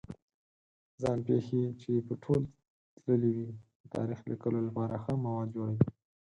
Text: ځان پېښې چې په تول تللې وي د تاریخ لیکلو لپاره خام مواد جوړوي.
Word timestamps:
ځان 1.01 1.17
پېښې 1.27 1.61
چې 1.81 1.91
په 2.07 2.13
تول 2.23 2.41
تللې 3.03 3.31
وي 3.35 3.49
د 3.81 3.83
تاریخ 3.95 4.19
لیکلو 4.31 4.59
لپاره 4.67 5.01
خام 5.03 5.19
مواد 5.25 5.47
جوړوي. 5.55 5.81